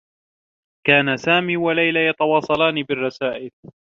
[0.87, 3.51] كانا سامي و ليلى يتواصلان بالرّسائل.